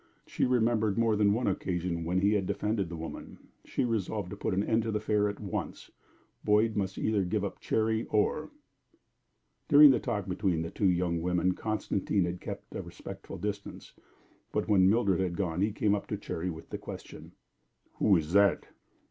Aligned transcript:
She 0.25 0.45
remembered 0.45 0.97
more 0.97 1.15
than 1.15 1.31
one 1.31 1.45
occasion 1.45 2.03
when 2.05 2.21
he 2.21 2.33
had 2.33 2.47
defended 2.47 2.89
the 2.89 2.95
woman. 2.95 3.37
She 3.65 3.85
resolved 3.85 4.31
to 4.31 4.35
put 4.35 4.55
an 4.55 4.63
end 4.63 4.81
to 4.81 4.91
the 4.91 4.97
affair 4.97 5.29
at 5.29 5.39
once; 5.39 5.91
Boyd 6.43 6.75
must 6.75 6.97
either 6.97 7.23
give 7.23 7.45
up 7.45 7.59
Cherry 7.59 8.05
or 8.05 8.49
During 9.67 9.91
the 9.91 9.99
talk 9.99 10.27
between 10.27 10.63
the 10.63 10.71
two 10.71 10.89
young 10.89 11.21
women 11.21 11.51
Constantine 11.51 12.25
had 12.25 12.41
kept 12.41 12.73
at 12.73 12.79
a 12.79 12.81
respectful 12.81 13.37
distance, 13.37 13.93
but 14.51 14.67
when 14.67 14.89
Mildred 14.89 15.19
had 15.19 15.37
gone 15.37 15.61
he 15.61 15.71
came 15.71 15.93
up 15.93 16.07
to 16.07 16.17
Cherry, 16.17 16.49
with 16.49 16.71
the 16.71 16.79
question: 16.79 17.33
"Who 17.97 18.17
is 18.17 18.33
that?" 18.33 18.69